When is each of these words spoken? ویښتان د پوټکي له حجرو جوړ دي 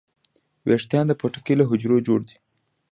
ویښتان 0.67 1.05
د 1.07 1.11
پوټکي 1.19 1.53
له 1.57 1.65
حجرو 1.69 1.97
جوړ 2.07 2.19
دي 2.27 2.35